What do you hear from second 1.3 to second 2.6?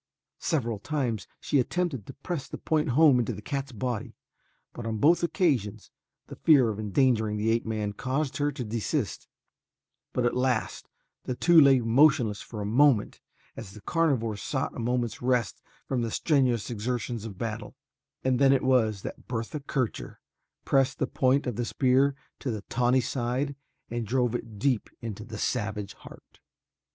she attempted to press the